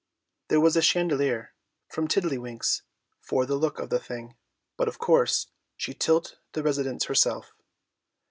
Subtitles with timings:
[0.47, 1.53] There was a chandelier
[1.87, 2.81] from Tiddlywinks
[3.19, 4.35] for the look of the thing,
[4.75, 7.53] but of course she lit the residence herself.